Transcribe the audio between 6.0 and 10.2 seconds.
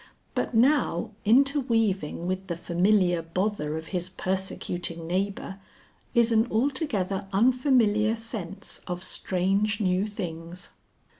is an altogether unfamiliar sense of strange new